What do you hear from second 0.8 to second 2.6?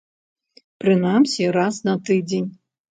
Прынамсі, раз на тыдзень.